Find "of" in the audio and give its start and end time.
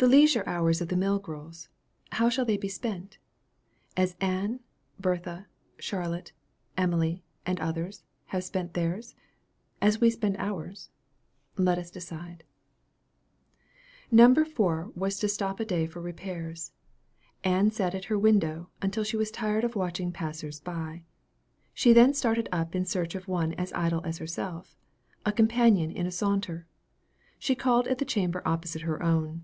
0.80-0.86, 19.64-19.74, 23.16-23.26